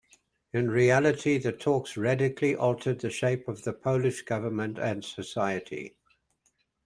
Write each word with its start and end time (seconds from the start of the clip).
In 0.51 0.71
reality, 0.71 1.37
the 1.37 1.51
talks 1.51 1.95
radically 1.95 2.55
altered 2.55 3.01
the 3.01 3.11
shape 3.11 3.47
of 3.47 3.61
the 3.65 3.71
Polish 3.71 4.23
government 4.23 4.79
and 4.79 5.05
society. 5.05 5.95